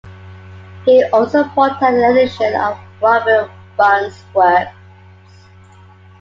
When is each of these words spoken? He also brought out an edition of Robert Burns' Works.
He 0.83 1.03
also 1.13 1.43
brought 1.49 1.79
out 1.83 1.93
an 1.93 2.03
edition 2.11 2.55
of 2.55 2.75
Robert 3.03 3.51
Burns' 3.77 4.23
Works. 4.33 4.73